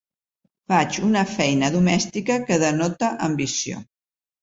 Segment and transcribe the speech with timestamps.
[0.73, 3.89] Faig una feina domèstica que denota ambició.